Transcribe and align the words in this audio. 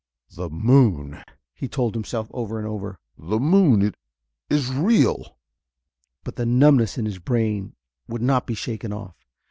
"The 0.33 0.49
moon!" 0.49 1.23
he 1.53 1.67
told 1.67 1.93
himself 1.93 2.27
over 2.33 2.57
and 2.57 2.67
over. 2.67 2.97
"The 3.19 3.39
moon 3.39 3.83
it 3.83 3.93
is 4.49 4.73
real!" 4.73 5.37
But 6.23 6.37
the 6.37 6.45
numbness 6.47 6.97
in 6.97 7.05
his 7.05 7.19
brain 7.19 7.75
would 8.07 8.23
not 8.23 8.47
be 8.47 8.55
shaken 8.55 8.93
off. 8.93 9.15